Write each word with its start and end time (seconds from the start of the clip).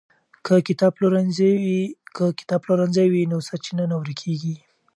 که 2.15 2.25
کتابپلورنځی 2.39 3.03
وي 3.11 3.23
نو 3.31 3.37
سرچینه 3.47 3.83
نه 3.91 3.95
ورکېږي. 3.97 4.55